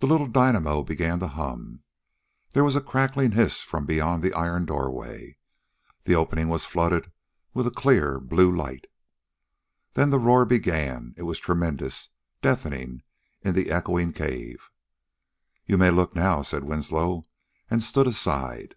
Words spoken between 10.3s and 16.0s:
began. It was tremendous, deafening, in the echoing cave. "You may